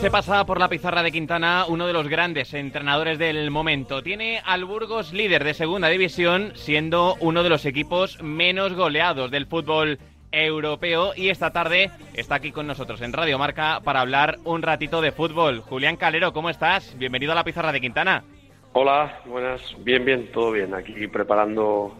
Se 0.00 0.10
pasa 0.10 0.44
por 0.46 0.60
la 0.60 0.68
pizarra 0.68 1.02
de 1.02 1.10
Quintana 1.10 1.64
uno 1.66 1.86
de 1.86 1.92
los 1.92 2.06
grandes 2.08 2.54
entrenadores 2.54 3.18
del 3.18 3.50
momento. 3.50 4.02
Tiene 4.02 4.40
al 4.44 4.64
Burgos 4.64 5.12
líder 5.12 5.42
de 5.42 5.54
segunda 5.54 5.88
división, 5.88 6.52
siendo 6.54 7.16
uno 7.20 7.42
de 7.42 7.48
los 7.48 7.64
equipos 7.64 8.22
menos 8.22 8.74
goleados 8.74 9.30
del 9.30 9.46
fútbol 9.46 9.98
europeo 10.30 11.12
y 11.16 11.30
esta 11.30 11.50
tarde 11.50 11.90
está 12.14 12.36
aquí 12.36 12.52
con 12.52 12.66
nosotros 12.66 13.00
en 13.00 13.14
Radio 13.14 13.38
Marca 13.38 13.80
para 13.82 14.00
hablar 14.00 14.38
un 14.44 14.62
ratito 14.62 15.00
de 15.00 15.12
fútbol. 15.12 15.60
Julián 15.60 15.96
Calero, 15.96 16.32
¿cómo 16.32 16.50
estás? 16.50 16.96
Bienvenido 16.98 17.32
a 17.32 17.36
la 17.36 17.44
pizarra 17.44 17.72
de 17.72 17.80
Quintana. 17.80 18.22
Hola, 18.74 19.20
buenas, 19.24 19.62
bien, 19.78 20.04
bien, 20.04 20.30
todo 20.30 20.52
bien. 20.52 20.74
Aquí 20.74 21.08
preparando 21.08 21.96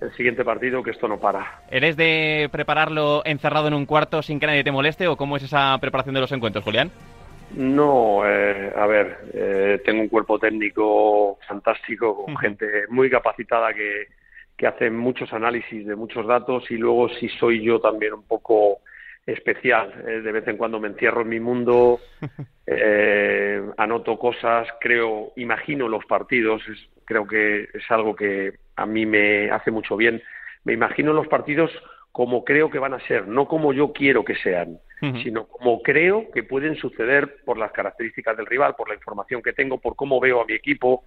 el 0.00 0.12
siguiente 0.16 0.44
partido, 0.44 0.82
que 0.82 0.90
esto 0.90 1.08
no 1.08 1.18
para. 1.18 1.60
¿Eres 1.70 1.96
de 1.96 2.48
prepararlo 2.50 3.22
encerrado 3.24 3.68
en 3.68 3.74
un 3.74 3.86
cuarto 3.86 4.22
sin 4.22 4.40
que 4.40 4.46
nadie 4.46 4.64
te 4.64 4.72
moleste 4.72 5.08
o 5.08 5.16
cómo 5.16 5.36
es 5.36 5.42
esa 5.42 5.76
preparación 5.78 6.14
de 6.14 6.20
los 6.20 6.32
encuentros, 6.32 6.64
Julián? 6.64 6.90
No, 7.56 8.22
eh, 8.24 8.72
a 8.76 8.86
ver, 8.86 9.18
eh, 9.34 9.80
tengo 9.84 10.02
un 10.02 10.08
cuerpo 10.08 10.38
técnico 10.38 11.38
fantástico, 11.46 12.24
con 12.24 12.36
gente 12.36 12.66
muy 12.88 13.10
capacitada 13.10 13.74
que, 13.74 14.06
que 14.56 14.66
hace 14.66 14.90
muchos 14.90 15.32
análisis 15.32 15.86
de 15.86 15.96
muchos 15.96 16.26
datos 16.26 16.70
y 16.70 16.76
luego 16.76 17.08
si 17.08 17.28
soy 17.28 17.62
yo 17.62 17.80
también 17.80 18.12
un 18.12 18.22
poco 18.22 18.78
especial. 19.32 20.04
Eh, 20.06 20.20
de 20.20 20.32
vez 20.32 20.46
en 20.48 20.56
cuando 20.56 20.80
me 20.80 20.88
encierro 20.88 21.22
en 21.22 21.28
mi 21.28 21.40
mundo, 21.40 22.00
anoto 23.76 24.18
cosas, 24.18 24.68
creo, 24.80 25.32
imagino 25.36 25.88
los 25.88 26.04
partidos. 26.06 26.62
creo 27.04 27.26
que 27.26 27.68
es 27.74 27.90
algo 27.90 28.14
que 28.14 28.54
a 28.76 28.86
mí 28.86 29.06
me 29.06 29.50
hace 29.50 29.70
mucho 29.70 29.96
bien. 29.96 30.22
Me 30.64 30.72
imagino 30.72 31.12
los 31.12 31.28
partidos 31.28 31.70
como 32.12 32.44
creo 32.44 32.70
que 32.70 32.78
van 32.78 32.94
a 32.94 33.06
ser, 33.06 33.28
no 33.28 33.46
como 33.46 33.72
yo 33.72 33.92
quiero 33.92 34.24
que 34.24 34.34
sean, 34.34 34.78
sino 35.22 35.46
como 35.46 35.80
creo 35.80 36.30
que 36.30 36.42
pueden 36.42 36.76
suceder 36.76 37.36
por 37.44 37.56
las 37.56 37.72
características 37.72 38.36
del 38.36 38.46
rival, 38.46 38.74
por 38.76 38.88
la 38.88 38.94
información 38.94 39.40
que 39.42 39.52
tengo, 39.52 39.78
por 39.78 39.96
cómo 39.96 40.20
veo 40.20 40.42
a 40.42 40.44
mi 40.44 40.52
equipo, 40.52 41.04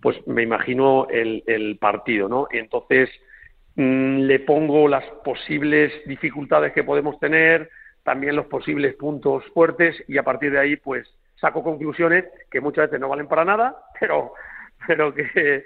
pues 0.00 0.16
me 0.26 0.42
imagino 0.42 1.08
el, 1.10 1.42
el 1.46 1.76
partido, 1.78 2.28
¿no? 2.28 2.46
Y 2.50 2.58
entonces 2.58 3.10
le 3.76 4.40
pongo 4.40 4.88
las 4.88 5.04
posibles 5.24 5.92
dificultades 6.06 6.72
que 6.72 6.84
podemos 6.84 7.18
tener, 7.18 7.70
también 8.02 8.36
los 8.36 8.46
posibles 8.46 8.94
puntos 8.94 9.44
fuertes 9.52 9.96
y 10.06 10.18
a 10.18 10.22
partir 10.22 10.52
de 10.52 10.60
ahí, 10.60 10.76
pues 10.76 11.08
saco 11.40 11.62
conclusiones 11.62 12.26
que 12.50 12.60
muchas 12.60 12.86
veces 12.86 13.00
no 13.00 13.08
valen 13.08 13.26
para 13.26 13.44
nada, 13.44 13.76
pero, 14.00 14.32
pero 14.86 15.14
que 15.14 15.64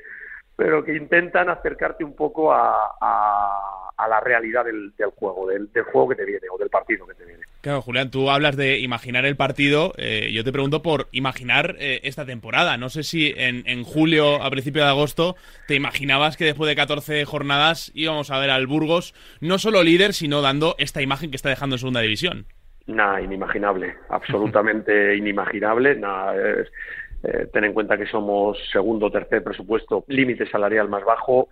pero 0.56 0.82
que 0.82 0.96
intentan 0.96 1.48
acercarte 1.48 2.02
un 2.02 2.16
poco 2.16 2.52
a, 2.52 2.96
a, 3.00 3.77
la 4.06 4.20
realidad 4.20 4.64
del, 4.64 4.92
juego, 5.16 5.48
del, 5.48 5.68
juego 5.90 6.10
que 6.10 6.14
te 6.14 6.24
viene 6.24 6.46
o 6.52 6.58
del 6.58 6.68
partido 6.68 7.06
que 7.06 7.14
te 7.14 7.24
viene. 7.24 7.42
Claro, 7.62 7.82
Julián, 7.82 8.10
tú 8.10 8.30
hablas 8.30 8.56
de 8.56 8.78
imaginar 8.78 9.26
el 9.26 9.34
partido. 9.34 9.92
Eh, 9.96 10.30
yo 10.32 10.44
te 10.44 10.52
pregunto 10.52 10.82
por 10.82 11.08
imaginar 11.10 11.74
eh, 11.80 12.00
esta 12.04 12.24
temporada. 12.24 12.76
No 12.76 12.90
sé 12.90 13.02
si 13.02 13.34
en, 13.36 13.64
en, 13.66 13.82
julio, 13.82 14.40
a 14.42 14.50
principio 14.50 14.84
de 14.84 14.90
agosto, 14.90 15.34
te 15.66 15.74
imaginabas 15.74 16.36
que 16.36 16.44
después 16.44 16.68
de 16.68 16.76
14 16.76 17.24
jornadas 17.24 17.90
íbamos 17.94 18.30
a 18.30 18.38
ver 18.38 18.50
al 18.50 18.68
Burgos 18.68 19.14
no 19.40 19.58
solo 19.58 19.82
líder, 19.82 20.12
sino 20.12 20.42
dando 20.42 20.76
esta 20.78 21.02
imagen 21.02 21.30
que 21.30 21.36
está 21.36 21.48
dejando 21.48 21.74
en 21.74 21.80
segunda 21.80 22.00
división. 22.00 22.46
Nada, 22.86 23.20
inimaginable, 23.20 23.96
absolutamente 24.08 25.16
inimaginable. 25.16 25.96
Nada, 25.96 26.34
eh, 26.36 27.48
ten 27.52 27.64
en 27.64 27.72
cuenta 27.72 27.98
que 27.98 28.06
somos 28.06 28.56
segundo 28.70 29.06
o 29.06 29.10
tercer 29.10 29.42
presupuesto, 29.42 30.04
límite 30.08 30.48
salarial 30.48 30.88
más 30.88 31.04
bajo, 31.04 31.48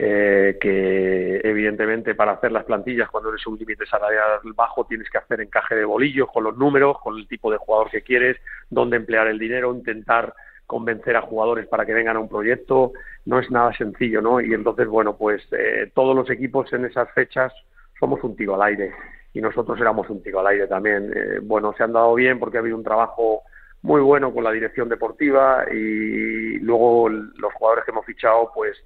eh, 0.00 0.56
que 0.60 1.40
evidentemente 1.42 2.14
para 2.14 2.32
hacer 2.32 2.52
las 2.52 2.64
plantillas 2.64 3.10
cuando 3.10 3.30
eres 3.30 3.44
un 3.48 3.58
límite 3.58 3.84
salarial 3.84 4.38
bajo 4.54 4.86
tienes 4.86 5.10
que 5.10 5.18
hacer 5.18 5.40
encaje 5.40 5.74
de 5.74 5.84
bolillos 5.84 6.28
con 6.32 6.44
los 6.44 6.56
números, 6.56 6.98
con 7.00 7.18
el 7.18 7.26
tipo 7.26 7.50
de 7.50 7.58
jugador 7.58 7.90
que 7.90 8.02
quieres, 8.02 8.36
dónde 8.70 8.96
emplear 8.96 9.26
el 9.26 9.40
dinero, 9.40 9.74
intentar 9.74 10.34
convencer 10.66 11.16
a 11.16 11.22
jugadores 11.22 11.66
para 11.66 11.84
que 11.84 11.94
vengan 11.94 12.16
a 12.16 12.20
un 12.20 12.28
proyecto, 12.28 12.92
no 13.24 13.40
es 13.40 13.50
nada 13.50 13.72
sencillo, 13.72 14.20
¿no? 14.20 14.40
Y 14.40 14.52
entonces, 14.52 14.86
bueno, 14.86 15.16
pues 15.16 15.42
eh, 15.50 15.90
todos 15.94 16.14
los 16.14 16.30
equipos 16.30 16.72
en 16.72 16.84
esas 16.84 17.10
fechas 17.12 17.52
somos 17.98 18.22
un 18.22 18.36
tiro 18.36 18.54
al 18.54 18.62
aire 18.62 18.92
y 19.32 19.40
nosotros 19.40 19.80
éramos 19.80 20.08
un 20.10 20.22
tiro 20.22 20.40
al 20.40 20.48
aire 20.48 20.66
también. 20.66 21.10
Eh, 21.12 21.40
bueno, 21.42 21.74
se 21.76 21.82
han 21.82 21.92
dado 21.92 22.14
bien 22.14 22.38
porque 22.38 22.58
ha 22.58 22.60
habido 22.60 22.76
un 22.76 22.84
trabajo 22.84 23.42
muy 23.82 24.00
bueno 24.00 24.32
con 24.32 24.44
la 24.44 24.52
dirección 24.52 24.88
deportiva 24.88 25.64
y 25.72 26.58
luego 26.60 27.08
los 27.08 27.52
jugadores 27.54 27.84
que 27.84 27.90
hemos 27.90 28.04
fichado 28.04 28.50
pues 28.54 28.76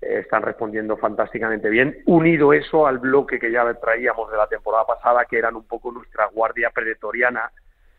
están 0.00 0.42
respondiendo 0.42 0.96
fantásticamente 0.96 1.68
bien, 1.68 1.98
unido 2.06 2.52
eso 2.52 2.86
al 2.86 2.98
bloque 2.98 3.38
que 3.38 3.50
ya 3.50 3.72
traíamos 3.74 4.30
de 4.30 4.36
la 4.36 4.46
temporada 4.46 4.86
pasada, 4.86 5.24
que 5.24 5.38
eran 5.38 5.56
un 5.56 5.64
poco 5.64 5.90
nuestra 5.90 6.26
guardia 6.26 6.70
predatoriana 6.70 7.50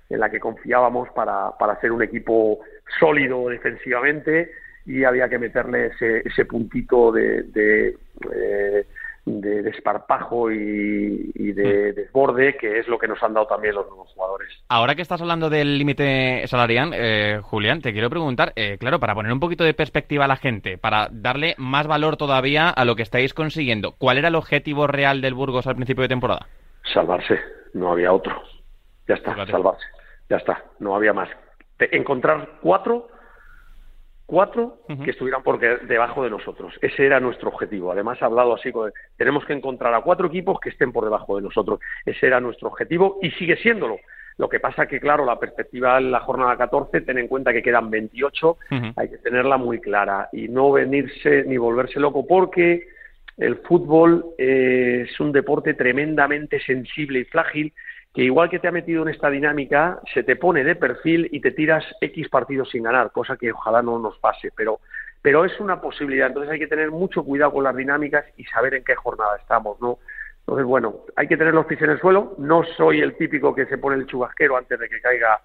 en 0.10 0.20
la 0.20 0.30
que 0.30 0.40
confiábamos 0.40 1.10
para, 1.10 1.52
para 1.58 1.80
ser 1.82 1.92
un 1.92 2.04
equipo 2.04 2.60
sólido 3.00 3.50
defensivamente 3.50 4.52
y 4.86 5.04
había 5.04 5.28
que 5.28 5.38
meterle 5.38 5.88
ese, 5.88 6.20
ese 6.26 6.46
puntito 6.46 7.12
de, 7.12 7.44
de 7.44 7.98
eh, 8.34 8.86
de 9.28 9.62
desparpajo 9.62 10.50
y, 10.52 11.52
de 11.52 11.92
desborde, 11.92 12.56
que 12.56 12.80
es 12.80 12.88
lo 12.88 12.98
que 12.98 13.10
nos 13.10 13.22
han 13.22 13.34
dado 13.34 13.46
también 13.46 13.76
los 13.76 13.86
nuevos 13.88 14.10
jugadores. 14.14 14.48
Ahora 14.70 14.96
que 14.96 15.02
estás 15.02 15.22
hablando 15.22 15.50
del 15.50 15.78
límite 15.78 16.48
salarial, 16.48 16.92
eh, 16.94 17.42
Julián, 17.44 17.82
te 17.82 17.92
quiero 17.92 18.10
preguntar, 18.10 18.54
eh, 18.56 18.78
claro, 18.80 19.00
para 19.00 19.14
poner 19.14 19.34
un 19.34 19.42
poquito 19.42 19.66
de 19.66 19.74
perspectiva 19.74 20.26
a 20.26 20.30
la 20.30 20.38
gente, 20.38 20.78
para 20.78 21.10
darle 21.12 21.56
más 21.58 21.88
valor 21.88 22.16
todavía 22.16 22.70
a 22.70 22.86
lo 22.86 22.96
que 22.96 23.04
estáis 23.04 23.34
consiguiendo, 23.34 23.96
¿cuál 23.98 24.18
era 24.18 24.30
el 24.30 24.36
objetivo 24.36 24.88
real 24.88 25.20
del 25.22 25.34
Burgos 25.34 25.68
al 25.68 25.76
principio 25.76 26.04
de 26.04 26.10
temporada? 26.10 26.48
Salvarse, 26.94 27.38
no 27.74 27.92
había 27.92 28.14
otro. 28.14 28.42
Ya 29.10 29.16
está, 29.16 29.46
salvarse, 29.46 29.86
ya 30.30 30.38
está, 30.38 30.64
no 30.80 30.96
había 30.96 31.12
más. 31.12 31.30
Encontrar 31.80 32.60
cuatro 32.62 33.10
cuatro 34.28 34.80
que 35.04 35.12
estuvieran 35.12 35.42
por 35.42 35.58
debajo 35.60 36.24
de 36.24 36.30
nosotros. 36.30 36.78
Ese 36.82 37.06
era 37.06 37.20
nuestro 37.20 37.50
objetivo. 37.50 37.92
Además, 37.92 38.22
ha 38.22 38.26
hablado 38.26 38.54
así, 38.54 38.72
tenemos 39.16 39.46
que 39.46 39.54
encontrar 39.54 39.94
a 39.94 40.02
cuatro 40.02 40.28
equipos 40.28 40.60
que 40.60 40.70
estén 40.70 40.92
por 40.92 41.06
debajo 41.06 41.38
de 41.38 41.44
nosotros. 41.44 41.80
Ese 42.06 42.28
era 42.28 42.40
nuestro 42.40 42.68
objetivo 42.68 43.18
y 43.22 43.32
sigue 43.32 43.56
siéndolo. 43.58 43.98
Lo 44.38 44.50
que 44.50 44.60
pasa 44.60 44.86
que, 44.86 45.00
claro, 45.00 45.26
la 45.26 45.40
perspectiva 45.40 45.98
en 45.98 46.12
la 46.12 46.20
jornada 46.20 46.58
14, 46.58 47.02
ten 47.02 47.18
en 47.18 47.28
cuenta 47.28 47.54
que 47.54 47.64
quedan 47.64 47.90
28, 47.90 48.58
hay 48.96 49.10
que 49.10 49.18
tenerla 49.18 49.58
muy 49.58 49.80
clara 49.80 50.30
y 50.32 50.48
no 50.48 50.74
venirse 50.74 51.44
ni 51.48 51.58
volverse 51.58 52.00
loco 52.00 52.28
porque 52.28 52.88
el 53.38 53.56
fútbol 53.58 54.26
eh, 54.38 55.06
es 55.10 55.20
un 55.20 55.32
deporte 55.32 55.74
tremendamente 55.74 56.60
sensible 56.60 57.20
y 57.20 57.26
frágil 57.26 57.74
que 58.18 58.24
igual 58.24 58.50
que 58.50 58.58
te 58.58 58.68
ha 58.68 58.72
metido 58.72 59.04
en 59.04 59.10
esta 59.10 59.30
dinámica, 59.30 60.02
se 60.12 60.24
te 60.24 60.36
pone 60.36 60.64
de 60.64 60.76
perfil 60.76 61.30
y 61.32 61.40
te 61.40 61.52
tiras 61.52 61.86
X 62.02 62.30
partidos 62.30 62.68
sin 62.72 62.82
ganar, 62.82 63.12
cosa 63.12 63.38
que 63.38 63.52
ojalá 63.52 63.84
no 63.84 64.00
nos 64.00 64.18
pase, 64.18 64.50
pero, 64.56 64.80
pero 65.22 65.46
es 65.46 65.60
una 65.60 65.80
posibilidad. 65.80 66.26
Entonces 66.26 66.52
hay 66.52 66.58
que 66.58 66.66
tener 66.66 66.90
mucho 66.90 67.24
cuidado 67.24 67.52
con 67.52 67.64
las 67.64 67.76
dinámicas 67.76 68.26
y 68.36 68.44
saber 68.46 68.74
en 68.74 68.84
qué 68.84 68.96
jornada 68.96 69.38
estamos, 69.40 69.80
¿no? 69.80 70.00
Entonces, 70.40 70.66
bueno, 70.66 71.02
hay 71.16 71.28
que 71.28 71.38
tener 71.38 71.54
los 71.54 71.68
pies 71.68 71.80
en 71.84 71.92
el 71.92 72.00
suelo. 72.00 72.34
No 72.40 72.64
soy 72.76 73.02
el 73.02 73.16
típico 73.18 73.54
que 73.54 73.68
se 73.68 73.78
pone 73.78 73.98
el 73.98 74.08
chubasquero 74.08 74.58
antes 74.58 74.80
de 74.80 74.90
que 74.90 75.00
caiga 75.00 75.40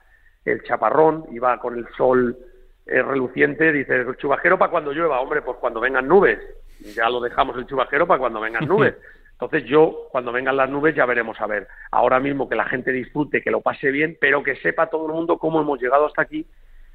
el 0.47 0.63
chaparrón 0.63 1.27
y 1.31 1.39
va 1.39 1.61
con 1.61 1.77
el 1.77 1.87
sol 1.95 2.39
eh, 2.87 3.03
reluciente. 3.03 3.71
Dice, 3.71 3.97
el 3.97 4.17
chubasquero 4.17 4.59
para 4.59 4.71
cuando 4.71 4.93
llueva, 4.93 5.21
hombre, 5.21 5.43
pues 5.43 5.59
cuando 5.59 5.79
vengan 5.79 6.09
nubes. 6.09 6.39
Ya 6.97 7.11
lo 7.11 7.21
dejamos 7.21 7.55
el 7.59 7.67
chubasquero 7.67 8.07
para 8.07 8.19
cuando 8.19 8.41
vengan 8.41 8.65
nubes. 8.67 8.95
Entonces 9.33 9.65
yo, 9.69 10.09
cuando 10.11 10.33
vengan 10.33 10.57
las 10.57 10.71
nubes, 10.71 10.95
ya 10.95 11.05
veremos 11.05 11.41
a 11.41 11.47
ver. 11.47 11.67
Ahora 11.91 12.21
mismo 12.21 12.49
que 12.49 12.55
la 12.55 12.65
gente 12.65 12.93
disfrute, 12.93 13.43
que 13.43 13.51
lo 13.51 13.61
pase 13.61 13.91
bien, 13.91 14.17
pero 14.21 14.43
que 14.43 14.57
sepa 14.57 14.89
todo 14.89 15.07
el 15.07 15.13
mundo 15.13 15.39
cómo 15.39 15.61
hemos 15.61 15.81
llegado 15.81 16.07
hasta 16.07 16.23
aquí, 16.23 16.47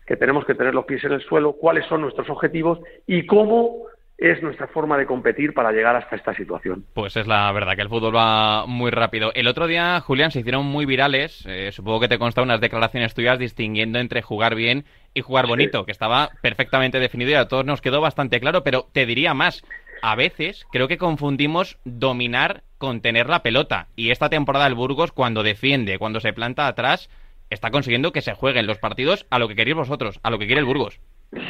que 0.06 0.16
tenemos 0.16 0.46
que 0.46 0.56
tener 0.56 0.74
los 0.74 0.86
pies 0.86 1.04
en 1.04 1.12
el 1.12 1.22
suelo, 1.22 1.54
cuáles 1.54 1.86
son 1.88 2.02
nuestros 2.02 2.30
objetivos 2.30 2.80
y 3.06 3.26
cómo 3.26 3.88
es 4.18 4.42
nuestra 4.42 4.68
forma 4.68 4.98
de 4.98 5.06
competir 5.06 5.54
para 5.54 5.72
llegar 5.72 5.96
hasta 5.96 6.16
esta 6.16 6.34
situación. 6.34 6.86
Pues 6.94 7.16
es 7.18 7.28
la 7.28 7.52
verdad 7.52 7.76
que 7.76 7.84
el 7.84 7.90
fútbol 7.90 8.16
va 8.16 8.66
muy 8.66 8.90
rápido. 8.90 9.32
El 9.36 9.48
otro 9.48 9.68
día, 9.68 10.00
Julián, 10.02 10.32
se 10.32 10.40
hicieron 10.40 10.66
muy 10.66 10.86
virales. 10.86 11.46
Eh, 11.46 11.72
supongo 11.72 12.00
que 12.00 12.08
te 12.08 12.18
consta 12.18 12.42
unas 12.42 12.60
declaraciones 12.60 13.14
tuyas 13.14 13.38
distinguiendo 13.38 14.00
entre 14.00 14.24
jugar 14.24 14.56
bien 14.56 14.86
y 15.14 15.22
jugar 15.22 15.46
bonito, 15.46 15.86
que 15.86 15.92
estaba 15.92 16.30
perfectamente 16.42 17.00
definido 17.00 17.32
y 17.32 17.36
a 17.36 17.48
todos 17.48 17.66
nos 17.66 17.82
quedó 17.82 18.02
bastante 18.02 18.40
claro, 18.40 18.64
pero 18.64 18.88
te 18.92 19.06
diría 19.06 19.36
más 19.36 19.62
a 20.02 20.16
veces 20.16 20.66
creo 20.72 20.88
que 20.88 20.98
confundimos 20.98 21.78
dominar 21.86 22.64
con 22.78 23.02
tener 23.02 23.28
la 23.28 23.42
pelota. 23.44 23.88
Y 23.96 24.12
esta 24.12 24.30
temporada 24.30 24.68
el 24.68 24.76
Burgos, 24.76 25.12
cuando 25.12 25.44
defiende, 25.44 25.98
cuando 25.98 26.20
se 26.20 26.34
planta 26.34 26.68
atrás, 26.68 27.10
está 27.50 27.72
consiguiendo 27.72 28.12
que 28.12 28.22
se 28.22 28.34
jueguen 28.34 28.68
los 28.68 28.78
partidos 28.78 29.26
a 29.30 29.40
lo 29.40 29.48
que 29.48 29.56
queréis 29.56 29.78
vosotros, 29.78 30.20
a 30.24 30.30
lo 30.30 30.40
que 30.40 30.46
quiere 30.46 30.60
el 30.60 30.66
Burgos. 30.66 31.00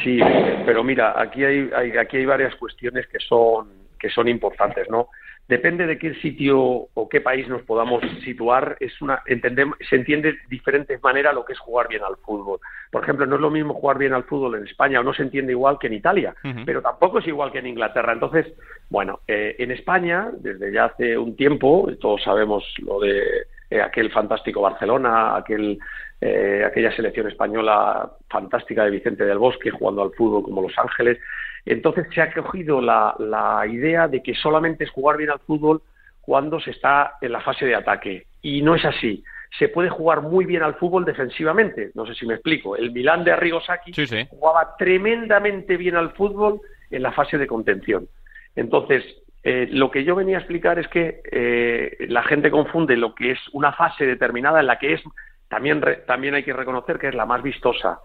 Sí, 0.04 0.20
pero 0.66 0.84
mira, 0.84 1.14
aquí 1.22 1.44
hay, 1.44 1.70
aquí 2.00 2.18
hay 2.18 2.26
varias 2.26 2.56
cuestiones 2.56 3.08
que 3.08 3.20
son, 3.20 3.70
que 4.00 4.10
son 4.10 4.28
importantes, 4.28 4.90
¿no? 4.90 5.10
Depende 5.48 5.88
de 5.88 5.98
qué 5.98 6.14
sitio 6.16 6.60
o 6.94 7.10
qué 7.10 7.22
país 7.22 7.48
nos 7.48 7.62
podamos 7.64 8.04
situar, 8.24 8.76
es 8.80 9.02
una, 9.02 9.22
se 9.26 9.96
entiende 9.96 10.34
de 10.34 10.40
diferentes 10.50 11.02
maneras 11.02 11.34
lo 11.34 11.46
que 11.46 11.54
es 11.54 11.60
jugar 11.60 11.88
bien 11.88 12.04
al 12.04 12.18
fútbol. 12.18 12.60
Por 12.92 13.04
ejemplo, 13.04 13.26
no 13.26 13.36
es 13.36 13.42
lo 13.42 13.50
mismo 13.50 13.74
jugar 13.74 13.98
bien 13.98 14.14
al 14.14 14.26
fútbol 14.26 14.56
en 14.56 14.68
España 14.68 15.00
o 15.00 15.04
no 15.04 15.14
se 15.14 15.24
entiende 15.24 15.54
igual 15.54 15.78
que 15.80 15.88
en 15.88 15.94
Italia, 15.94 16.36
pero 16.66 16.82
tampoco 16.82 17.20
es 17.20 17.28
igual 17.28 17.52
que 17.52 17.60
en 17.60 17.68
Inglaterra. 17.68 18.14
Entonces, 18.14 18.48
bueno, 18.90 19.22
eh, 19.28 19.56
en 19.60 19.72
España, 19.72 20.30
desde 20.38 20.72
ya 20.72 20.86
hace 20.86 21.18
un 21.18 21.36
tiempo, 21.36 21.90
todos 22.00 22.24
sabemos 22.24 22.64
lo 22.80 23.00
de 23.00 23.48
eh, 23.70 23.82
aquel 23.82 24.12
fantástico 24.12 24.62
Barcelona, 24.62 25.36
aquel, 25.36 25.78
eh, 26.22 26.64
aquella 26.66 26.96
selección 26.96 27.28
española 27.28 28.12
fantástica 28.30 28.86
de 28.86 28.92
Vicente 28.92 29.26
del 29.26 29.38
Bosque 29.38 29.72
jugando 29.72 30.04
al 30.04 30.12
fútbol 30.12 30.44
como 30.44 30.62
Los 30.62 30.78
Ángeles. 30.78 31.20
Entonces 31.68 32.08
se 32.14 32.22
ha 32.22 32.34
cogido 32.34 32.82
la, 32.82 33.16
la 33.20 33.66
idea 33.68 34.08
de 34.08 34.24
que 34.24 34.34
solamente 34.34 34.84
es 34.84 34.90
jugar 34.90 35.18
bien 35.18 35.30
al 35.30 35.40
fútbol 35.40 35.82
cuando 36.22 36.60
se 36.60 36.72
está 36.72 37.16
en 37.22 37.32
la 37.32 37.42
fase 37.42 37.66
de 37.66 37.76
ataque. 37.76 38.26
Y 38.42 38.62
no 38.62 38.76
es 38.76 38.86
así 38.86 39.24
se 39.58 39.70
puede 39.70 39.90
jugar 39.90 40.22
muy 40.22 40.46
bien 40.46 40.64
al 40.64 40.76
fútbol 40.76 41.06
defensivamente. 41.06 41.92
No 41.94 42.06
sé 42.06 42.14
si 42.16 42.26
me 42.26 42.36
explico. 42.36 42.76
El 42.76 42.92
Milán 42.92 43.24
de 43.24 43.32
Arrigo 43.32 43.62
Sacchi 43.62 43.94
jugaba 44.30 44.76
tremendamente 44.78 45.78
bien 45.78 45.96
al 45.96 46.12
fútbol 46.14 46.60
en 46.92 47.02
la 47.02 47.12
fase 47.12 47.38
de 47.38 47.48
contención. 47.48 48.08
Entonces, 48.56 49.04
eh, 49.44 49.68
lo 49.72 49.90
que 49.92 50.04
yo 50.04 50.16
venía 50.16 50.38
a 50.38 50.40
explicar 50.42 50.80
es 50.80 50.88
que 50.88 51.22
eh, 51.32 52.06
la 52.10 52.24
gente 52.24 52.52
confunde 52.52 52.98
lo 52.98 53.16
que 53.16 53.32
es 53.32 53.40
una 53.54 53.72
fase 53.72 54.06
determinada 54.06 54.60
en 54.60 54.68
la 54.68 54.78
que 54.78 54.94
es, 54.94 55.02
también, 55.48 55.82
también 56.06 56.36
hay 56.36 56.44
que 56.44 56.54
reconocer 56.54 57.00
que 57.00 57.08
es 57.08 57.16
la 57.16 57.26
más 57.26 57.42
vistosa, 57.42 58.00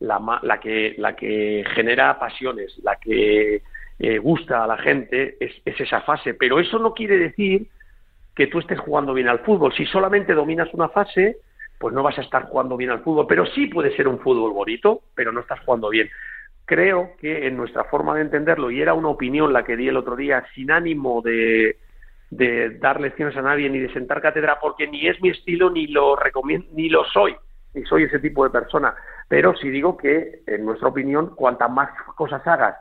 la, 0.00 0.40
la, 0.42 0.60
que, 0.60 0.94
la 0.98 1.16
que 1.16 1.64
genera 1.74 2.18
pasiones, 2.18 2.78
la 2.82 2.96
que 2.96 3.62
eh, 3.98 4.18
gusta 4.18 4.64
a 4.64 4.66
la 4.66 4.78
gente, 4.78 5.36
es, 5.40 5.52
es 5.64 5.80
esa 5.80 6.02
fase. 6.02 6.34
Pero 6.34 6.60
eso 6.60 6.78
no 6.78 6.94
quiere 6.94 7.18
decir 7.18 7.66
que 8.34 8.46
tú 8.46 8.60
estés 8.60 8.78
jugando 8.78 9.14
bien 9.14 9.28
al 9.28 9.40
fútbol. 9.40 9.72
Si 9.74 9.84
solamente 9.86 10.34
dominas 10.34 10.72
una 10.72 10.88
fase, 10.88 11.38
pues 11.78 11.94
no 11.94 12.02
vas 12.02 12.18
a 12.18 12.22
estar 12.22 12.44
jugando 12.44 12.76
bien 12.76 12.90
al 12.90 13.02
fútbol, 13.02 13.26
pero 13.28 13.46
sí 13.46 13.66
puede 13.66 13.94
ser 13.96 14.08
un 14.08 14.18
fútbol 14.20 14.52
bonito, 14.52 15.02
pero 15.14 15.32
no 15.32 15.40
estás 15.40 15.60
jugando 15.60 15.88
bien. 15.88 16.08
Creo 16.64 17.12
que 17.20 17.46
en 17.46 17.56
nuestra 17.56 17.84
forma 17.84 18.14
de 18.14 18.22
entenderlo, 18.22 18.70
y 18.70 18.80
era 18.80 18.94
una 18.94 19.08
opinión 19.08 19.52
la 19.52 19.64
que 19.64 19.76
di 19.76 19.88
el 19.88 19.96
otro 19.96 20.16
día, 20.16 20.44
sin 20.54 20.70
ánimo 20.70 21.22
de, 21.22 21.76
de 22.30 22.78
dar 22.78 23.00
lecciones 23.00 23.36
a 23.36 23.42
nadie 23.42 23.70
ni 23.70 23.78
de 23.78 23.92
sentar 23.92 24.20
cátedra, 24.20 24.58
porque 24.60 24.86
ni 24.86 25.06
es 25.08 25.20
mi 25.22 25.30
estilo 25.30 25.70
ni 25.70 25.86
lo 25.86 26.14
recomiendo, 26.14 26.68
ni 26.72 26.88
lo 26.88 27.04
soy, 27.04 27.34
ni 27.74 27.84
soy 27.84 28.04
ese 28.04 28.18
tipo 28.18 28.44
de 28.44 28.50
persona. 28.50 28.94
Pero 29.28 29.54
sí 29.56 29.68
digo 29.68 29.96
que, 29.96 30.42
en 30.46 30.64
nuestra 30.64 30.88
opinión, 30.88 31.34
cuantas 31.34 31.70
más 31.70 31.90
cosas 32.16 32.46
hagas 32.46 32.76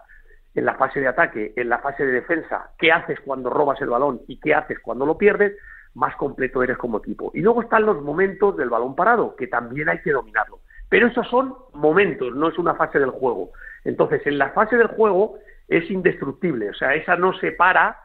en 0.56 0.66
la 0.66 0.76
fase 0.76 1.00
de 1.00 1.08
ataque, 1.08 1.54
en 1.56 1.70
la 1.70 1.80
fase 1.80 2.06
de 2.06 2.14
defensa, 2.14 2.72
qué 2.80 2.92
haces 2.92 3.20
cuando 3.20 3.50
robas 3.50 3.80
el 3.82 3.90
balón 3.90 4.22
y 4.28 4.40
qué 4.40 4.56
haces 4.56 4.80
cuando 4.80 5.06
lo 5.06 5.18
pierdes, 5.18 5.56
más 5.94 6.16
completo 6.16 6.64
eres 6.64 6.78
como 6.78 7.00
equipo. 7.00 7.32
Y 7.34 7.42
luego 7.42 7.62
están 7.62 7.86
los 7.86 8.02
momentos 8.02 8.56
del 8.58 8.70
balón 8.70 8.96
parado, 8.96 9.36
que 9.36 9.48
también 9.48 9.90
hay 9.90 10.02
que 10.02 10.12
dominarlo. 10.12 10.60
Pero 10.90 11.08
esos 11.08 11.28
son 11.28 11.54
momentos, 11.74 12.34
no 12.34 12.48
es 12.48 12.58
una 12.58 12.76
fase 12.76 12.98
del 12.98 13.10
juego. 13.10 13.52
Entonces, 13.84 14.26
en 14.26 14.38
la 14.38 14.52
fase 14.52 14.78
del 14.78 14.88
juego 14.88 15.38
es 15.68 15.90
indestructible, 15.92 16.70
o 16.70 16.74
sea, 16.74 16.94
esa 16.96 17.18
no 17.18 17.34
se 17.34 17.52
para, 17.52 17.98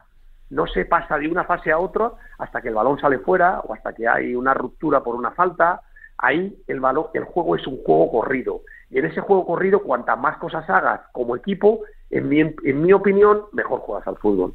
no 0.49 0.67
se 0.67 0.85
pasa 0.85 1.17
de 1.17 1.27
una 1.27 1.45
fase 1.45 1.71
a 1.71 1.79
otra 1.79 2.11
hasta 2.37 2.61
que 2.61 2.67
el 2.67 2.75
balón 2.75 2.99
sale 2.99 3.19
fuera 3.19 3.61
o 3.61 3.73
hasta 3.73 3.93
que 3.93 4.07
hay 4.07 4.35
una 4.35 4.53
ruptura 4.53 5.01
por 5.01 5.15
una 5.15 5.31
falta. 5.31 5.81
Ahí 6.17 6.55
el, 6.67 6.79
balón, 6.79 7.07
el 7.13 7.23
juego 7.23 7.55
es 7.55 7.65
un 7.67 7.83
juego 7.83 8.11
corrido. 8.11 8.61
Y 8.89 8.99
en 8.99 9.05
ese 9.05 9.21
juego 9.21 9.45
corrido, 9.45 9.81
cuantas 9.81 10.19
más 10.19 10.37
cosas 10.37 10.69
hagas 10.69 11.01
como 11.11 11.35
equipo, 11.35 11.81
en 12.09 12.29
mi, 12.29 12.39
en 12.39 12.81
mi 12.81 12.93
opinión, 12.93 13.45
mejor 13.51 13.79
juegas 13.79 14.07
al 14.07 14.17
fútbol. 14.17 14.53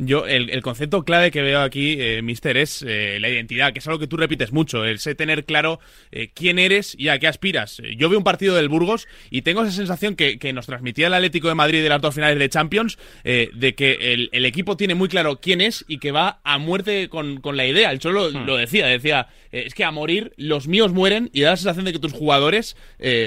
Yo, 0.00 0.26
el, 0.26 0.62
concepto 0.62 1.04
clave 1.04 1.32
que 1.32 1.42
veo 1.42 1.60
aquí, 1.60 1.96
eh, 1.98 2.22
Mister, 2.22 2.56
es 2.56 2.84
eh, 2.86 3.18
la 3.20 3.28
identidad, 3.28 3.72
que 3.72 3.80
es 3.80 3.86
algo 3.88 3.98
que 3.98 4.06
tú 4.06 4.16
repites 4.16 4.52
mucho, 4.52 4.84
el 4.84 5.00
sé 5.00 5.16
tener 5.16 5.44
claro 5.44 5.80
eh, 6.12 6.30
quién 6.32 6.60
eres 6.60 6.94
y 6.96 7.08
a 7.08 7.18
qué 7.18 7.26
aspiras. 7.26 7.82
Yo 7.96 8.08
veo 8.08 8.18
un 8.18 8.24
partido 8.24 8.54
del 8.54 8.68
Burgos 8.68 9.08
y 9.28 9.42
tengo 9.42 9.62
esa 9.62 9.72
sensación 9.72 10.14
que, 10.14 10.38
nos 10.52 10.66
transmitía 10.66 11.08
el 11.08 11.14
Atlético 11.14 11.48
de 11.48 11.54
Madrid 11.54 11.82
de 11.82 11.88
las 11.88 12.00
dos 12.00 12.14
finales 12.14 12.38
de 12.38 12.48
Champions, 12.48 12.98
de 13.24 13.74
que 13.76 14.28
el, 14.32 14.44
equipo 14.46 14.76
tiene 14.76 14.94
muy 14.94 15.08
claro 15.08 15.40
quién 15.40 15.60
es 15.60 15.84
y 15.88 15.98
que 15.98 16.10
va 16.10 16.40
a 16.42 16.58
muerte 16.58 17.08
con, 17.08 17.40
la 17.52 17.66
idea. 17.66 17.90
El 17.90 17.98
Cholo 17.98 18.30
hmm. 18.30 18.46
lo 18.46 18.56
decía, 18.56 18.86
decía, 18.86 19.26
es 19.52 19.74
que 19.74 19.84
a 19.84 19.90
morir 19.90 20.32
los 20.36 20.68
míos 20.68 20.92
mueren 20.92 21.28
y 21.32 21.42
da 21.42 21.50
la 21.50 21.56
sensación 21.56 21.84
de 21.84 21.92
que 21.92 21.98
tus 21.98 22.12
jugadores, 22.12 22.76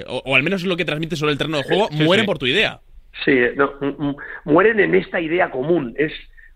o, 0.08 0.36
al 0.36 0.44
menos 0.44 0.62
es 0.62 0.68
lo 0.68 0.78
que 0.78 0.86
transmite 0.86 1.16
sobre 1.16 1.34
el 1.34 1.38
terreno 1.38 1.58
de 1.58 1.64
juego, 1.64 1.90
mueren 1.92 2.26
por 2.26 2.40
tu 2.40 2.48
idea. 2.48 2.80
Sí, 3.24 3.38
mueren 4.46 4.80
en 4.80 4.96
esta 4.96 5.20
idea 5.20 5.52
común. 5.52 5.94
Es 5.98 6.12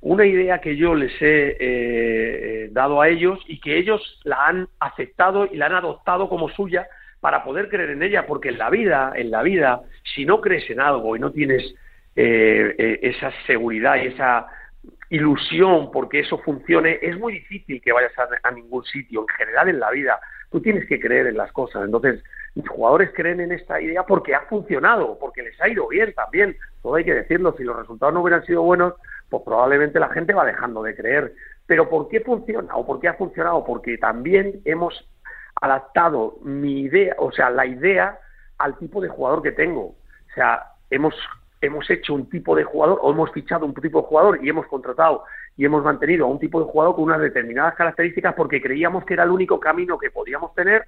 una 0.06 0.24
idea 0.24 0.62
que 0.62 0.75
yo 0.75 0.94
les 0.94 1.19
he 1.19 1.48
eh, 1.48 1.56
eh, 1.60 2.69
dado 2.72 3.02
a 3.02 3.10
ellos 3.10 3.40
y 3.48 3.60
que 3.60 3.75
ellos 3.75 4.19
la 4.24 4.46
han 4.46 4.68
aceptado 4.80 5.48
y 5.52 5.57
la 5.57 5.66
han 5.66 5.74
adoptado 5.74 6.30
como 6.30 6.48
suya 6.50 6.88
para 7.22 7.44
poder 7.44 7.69
creer 7.69 7.90
en 7.90 8.04
ella, 8.04 8.28
porque 8.28 8.50
en 8.50 8.60
la 8.60 8.69
vida, 8.69 9.13
en 9.16 9.31
la 9.31 9.42
vida, 9.42 9.81
si 10.13 10.24
no 10.24 10.42
crees 10.42 10.69
en 10.69 10.80
algo 10.80 11.16
y 11.16 11.19
no 11.19 11.31
tienes 11.31 11.74
eh, 12.16 13.00
esa 13.02 13.31
seguridad 13.48 13.96
y 13.96 14.07
esa 14.07 14.46
ilusión 15.10 15.90
porque 15.92 16.19
eso 16.19 16.38
funcione, 16.38 17.00
es 17.01 17.18
muy 17.18 17.34
difícil 17.34 17.81
que 17.81 17.92
vayas 17.92 18.13
a, 18.44 18.51
ningún 18.51 18.86
sitio. 18.86 19.22
En 19.22 19.36
general 19.36 19.69
en 19.69 19.80
la 19.80 19.90
vida, 19.90 20.19
tú 20.51 20.62
tienes 20.62 20.88
que 20.88 21.00
creer 21.00 21.25
en 21.25 21.38
las 21.38 21.51
cosas. 21.51 21.84
Entonces, 21.84 22.24
mis 22.54 22.69
jugadores 22.69 23.10
creen 23.16 23.40
en 23.40 23.51
esta 23.51 23.81
idea 23.81 24.04
porque 24.04 24.36
ha 24.36 24.42
funcionado, 24.42 25.18
porque 25.19 25.42
les 25.42 25.60
ha 25.62 25.68
ido 25.68 25.88
bien 25.88 26.13
también. 26.13 26.56
Todo 26.84 26.94
hay 26.94 27.06
que 27.06 27.16
decirlo. 27.16 27.56
Si 27.58 27.63
los 27.63 27.75
resultados 27.75 28.13
no 28.13 28.22
hubieran 28.22 28.46
sido 28.46 28.62
buenos, 28.62 28.94
pues 29.30 29.44
probablemente 29.44 30.00
la 30.00 30.10
gente 30.10 30.33
va 30.33 30.45
dejando 30.45 30.83
de 30.83 30.95
creer. 30.95 31.33
Pero 31.66 31.89
¿por 31.89 32.07
qué 32.10 32.22
funciona 32.22 32.75
o 32.75 32.86
por 32.86 33.00
qué 33.00 33.07
ha 33.07 33.16
funcionado? 33.16 33.63
Porque 33.66 33.98
también 33.98 34.62
hemos 34.66 35.07
adaptado 35.62 36.38
mi 36.42 36.81
idea, 36.81 37.16
o 37.18 37.31
sea, 37.31 37.50
la 37.50 37.66
idea 37.66 38.19
al 38.57 38.77
tipo 38.77 39.01
de 39.01 39.10
jugador 39.10 39.42
que 39.42 39.51
tengo. 39.51 39.81
O 39.81 40.33
sea, 40.33 40.63
hemos, 40.89 41.16
hemos 41.62 41.89
hecho 41.89 42.13
un 42.13 42.30
tipo 42.30 42.56
de 42.56 42.63
jugador 42.63 43.00
o 43.01 43.12
hemos 43.12 43.31
fichado 43.31 43.66
un 43.66 43.74
tipo 43.74 44.01
de 44.01 44.07
jugador 44.07 44.39
y 44.44 44.50
hemos 44.50 44.68
contratado 44.68 45.24
y 45.57 45.66
hemos 45.66 45.83
mantenido 45.83 46.25
a 46.25 46.30
un 46.30 46.39
tipo 46.39 46.60
de 46.60 46.69
jugador 46.69 46.95
con 46.95 47.06
unas 47.06 47.22
determinadas 47.22 47.75
características 47.75 48.33
porque 48.36 48.62
creíamos 48.62 49.06
que 49.06 49.13
era 49.13 49.24
el 49.24 49.31
único 49.31 49.60
camino 49.60 49.98
que 49.98 50.12
podíamos 50.12 50.54
tener 50.54 50.86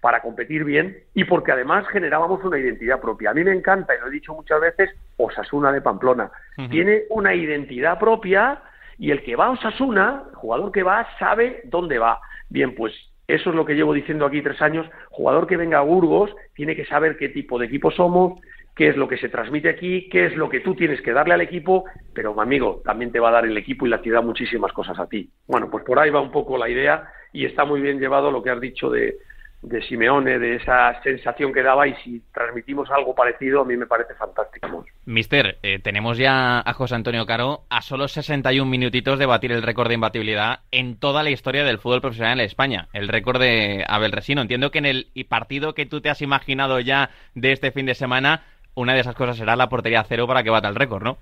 para 0.00 0.22
competir 0.22 0.64
bien 0.64 0.98
y 1.14 1.24
porque 1.24 1.52
además 1.52 1.86
generábamos 1.88 2.42
una 2.44 2.58
identidad 2.58 3.00
propia. 3.00 3.30
A 3.30 3.34
mí 3.34 3.44
me 3.44 3.52
encanta, 3.52 3.94
y 3.94 4.00
lo 4.00 4.08
he 4.08 4.10
dicho 4.10 4.34
muchas 4.34 4.60
veces, 4.60 4.90
Osasuna 5.16 5.72
de 5.72 5.82
Pamplona. 5.82 6.30
Tiene 6.70 7.02
una 7.10 7.34
identidad 7.34 7.98
propia 7.98 8.62
y 8.98 9.10
el 9.10 9.22
que 9.22 9.36
va 9.36 9.46
a 9.46 9.50
Osasuna, 9.50 10.24
el 10.30 10.34
jugador 10.36 10.72
que 10.72 10.82
va, 10.82 11.06
sabe 11.18 11.62
dónde 11.64 11.98
va. 11.98 12.20
Bien, 12.48 12.74
pues 12.74 12.92
eso 13.26 13.50
es 13.50 13.56
lo 13.56 13.64
que 13.64 13.74
llevo 13.74 13.92
diciendo 13.92 14.26
aquí 14.26 14.42
tres 14.42 14.60
años. 14.60 14.86
Jugador 15.10 15.46
que 15.46 15.56
venga 15.56 15.78
a 15.78 15.82
Burgos 15.82 16.34
tiene 16.54 16.76
que 16.76 16.84
saber 16.86 17.16
qué 17.16 17.28
tipo 17.28 17.58
de 17.58 17.66
equipo 17.66 17.90
somos, 17.90 18.40
qué 18.74 18.88
es 18.88 18.96
lo 18.96 19.08
que 19.08 19.18
se 19.18 19.28
transmite 19.28 19.68
aquí, 19.68 20.08
qué 20.08 20.26
es 20.26 20.36
lo 20.36 20.48
que 20.48 20.60
tú 20.60 20.74
tienes 20.74 21.00
que 21.02 21.12
darle 21.12 21.34
al 21.34 21.40
equipo, 21.40 21.84
pero 22.14 22.38
amigo, 22.40 22.82
también 22.84 23.12
te 23.12 23.20
va 23.20 23.28
a 23.28 23.32
dar 23.32 23.44
el 23.44 23.56
equipo 23.56 23.86
y 23.86 23.90
la 23.90 23.98
ciudad 23.98 24.22
muchísimas 24.22 24.72
cosas 24.72 24.98
a 24.98 25.06
ti. 25.06 25.30
Bueno, 25.46 25.70
pues 25.70 25.84
por 25.84 25.98
ahí 25.98 26.10
va 26.10 26.20
un 26.20 26.32
poco 26.32 26.56
la 26.56 26.68
idea 26.68 27.08
y 27.32 27.44
está 27.44 27.64
muy 27.64 27.80
bien 27.80 28.00
llevado 28.00 28.30
lo 28.30 28.42
que 28.42 28.50
has 28.50 28.60
dicho 28.60 28.90
de, 28.90 29.16
de 29.62 29.82
Simeone, 29.82 30.38
de 30.38 30.56
esa 30.56 31.00
sensación 31.02 31.52
que 31.52 31.62
daba 31.62 31.86
y 31.86 31.94
si 31.96 32.22
transmitimos 32.32 32.90
algo 32.90 33.14
parecido 33.14 33.60
a 33.60 33.64
mí 33.64 33.76
me 33.76 33.86
parece 33.86 34.14
fantástico. 34.14 34.84
Mister, 35.04 35.58
eh, 35.62 35.78
tenemos 35.80 36.16
ya 36.16 36.60
a 36.60 36.72
José 36.72 36.94
Antonio 36.94 37.26
Caro 37.26 37.64
a 37.68 37.82
solo 37.82 38.08
61 38.08 38.70
minutitos 38.70 39.18
de 39.18 39.26
batir 39.26 39.52
el 39.52 39.62
récord 39.62 39.88
de 39.88 39.94
imbatibilidad 39.94 40.60
en 40.70 40.98
toda 40.98 41.22
la 41.22 41.30
historia 41.30 41.64
del 41.64 41.78
fútbol 41.78 42.00
profesional 42.00 42.40
en 42.40 42.46
España, 42.46 42.88
el 42.92 43.08
récord 43.08 43.40
de 43.40 43.84
Abel 43.86 44.12
Resino. 44.12 44.40
Entiendo 44.40 44.70
que 44.70 44.78
en 44.78 44.86
el 44.86 45.06
partido 45.28 45.74
que 45.74 45.86
tú 45.86 46.00
te 46.00 46.10
has 46.10 46.22
imaginado 46.22 46.80
ya 46.80 47.10
de 47.34 47.52
este 47.52 47.70
fin 47.70 47.86
de 47.86 47.94
semana, 47.94 48.44
una 48.74 48.94
de 48.94 49.00
esas 49.00 49.14
cosas 49.14 49.36
será 49.36 49.56
la 49.56 49.68
portería 49.68 50.04
cero 50.08 50.26
para 50.26 50.42
que 50.42 50.50
bata 50.50 50.68
el 50.68 50.74
récord, 50.74 51.02
¿no? 51.02 51.18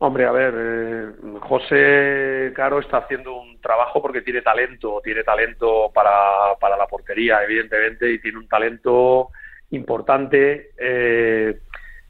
Hombre, 0.00 0.26
a 0.26 0.30
ver, 0.30 0.54
eh, 0.56 1.06
José 1.40 2.52
Caro 2.54 2.78
está 2.78 2.98
haciendo 2.98 3.34
un 3.34 3.60
trabajo 3.60 4.00
porque 4.00 4.22
tiene 4.22 4.42
talento, 4.42 5.00
tiene 5.02 5.24
talento 5.24 5.90
para, 5.92 6.54
para 6.60 6.76
la 6.76 6.86
portería, 6.86 7.42
evidentemente, 7.42 8.08
y 8.12 8.20
tiene 8.20 8.38
un 8.38 8.46
talento 8.46 9.30
importante 9.70 10.70
eh, 10.78 11.58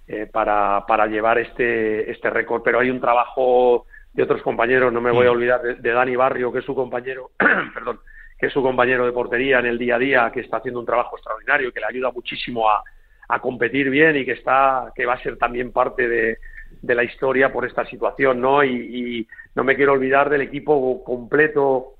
eh, 0.07 0.26
para, 0.26 0.85
para 0.87 1.07
llevar 1.07 1.38
este, 1.38 2.11
este 2.11 2.28
récord. 2.28 2.61
Pero 2.62 2.80
hay 2.80 2.90
un 2.90 3.00
trabajo 3.00 3.87
de 4.12 4.23
otros 4.23 4.42
compañeros, 4.42 4.92
no 4.92 5.00
me 5.00 5.11
voy 5.11 5.26
a 5.26 5.30
mm. 5.30 5.33
olvidar 5.33 5.62
de, 5.62 5.92
Dani 5.92 6.14
Barrio, 6.14 6.52
que 6.52 6.59
es 6.59 6.66
su 6.66 6.75
compañero, 6.75 7.30
perdón, 7.73 8.00
que 8.38 8.49
es 8.49 8.52
su 8.52 8.62
compañero 8.62 9.07
de 9.07 9.12
portería 9.12 9.61
en 9.61 9.66
el 9.66 9.78
día 9.78 9.97
a 9.97 9.99
día, 9.99 10.30
que 10.33 10.40
está 10.40 10.59
haciendo 10.59 10.80
un 10.80 10.87
trabajo 10.87 11.16
extraordinario, 11.16 11.73
que 11.73 11.80
le 11.80 11.87
ayuda 11.87 12.11
muchísimo 12.11 12.68
a, 12.68 12.83
a 13.28 13.40
competir 13.40 13.88
bien 13.88 14.14
y 14.16 14.26
que 14.26 14.33
está, 14.33 14.92
que 14.95 15.07
va 15.07 15.14
a 15.14 15.23
ser 15.23 15.38
también 15.38 15.73
parte 15.73 16.07
de 16.07 16.38
de 16.82 16.94
la 16.94 17.04
historia 17.04 17.52
por 17.52 17.66
esta 17.66 17.85
situación, 17.87 18.40
¿no? 18.40 18.64
Y, 18.64 19.26
no 19.54 19.64
me 19.64 19.75
quiero 19.75 19.92
olvidar 19.92 20.30
del 20.30 20.42
equipo 20.42 21.02
completo 21.02 21.94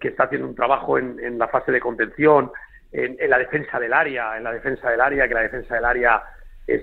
que 0.00 0.08
está 0.08 0.24
haciendo 0.24 0.48
un 0.48 0.56
trabajo 0.56 0.98
en, 0.98 1.38
la 1.38 1.46
fase 1.46 1.70
de 1.70 1.80
contención, 1.80 2.50
en, 2.90 3.30
la 3.30 3.38
defensa 3.38 3.78
del 3.78 3.92
área, 3.92 4.36
en 4.36 4.42
la 4.42 4.52
defensa 4.52 4.90
del 4.90 5.00
área, 5.00 5.28
que 5.28 5.34
la 5.34 5.42
defensa 5.42 5.76
del 5.76 5.84
área 5.84 6.22
es, 6.66 6.82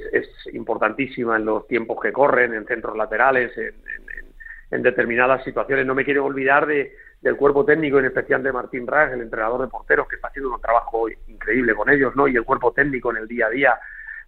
importantísima 0.53 1.35
en 1.35 1.45
los 1.45 1.67
tiempos 1.67 1.99
que 2.01 2.13
corren, 2.13 2.53
en 2.53 2.65
centros 2.65 2.95
laterales, 2.95 3.51
en, 3.57 4.81
determinadas 4.81 5.43
situaciones. 5.43 5.85
No 5.85 5.95
me 5.95 6.05
quiero 6.05 6.23
olvidar 6.23 6.65
de, 6.65 6.95
del 7.21 7.35
cuerpo 7.35 7.65
técnico, 7.65 7.99
en 7.99 8.05
especial 8.05 8.43
de 8.43 8.53
Martín 8.53 8.87
Ras, 8.87 9.11
el 9.11 9.21
entrenador 9.21 9.61
de 9.61 9.67
porteros, 9.67 10.07
que 10.07 10.15
está 10.15 10.29
haciendo 10.29 10.53
un 10.53 10.61
trabajo 10.61 11.09
increíble 11.27 11.75
con 11.75 11.89
ellos, 11.89 12.15
¿no? 12.15 12.27
Y 12.29 12.35
el 12.37 12.43
cuerpo 12.43 12.71
técnico 12.71 13.11
en 13.11 13.17
el 13.17 13.27
día 13.27 13.47
a 13.47 13.49
día 13.49 13.79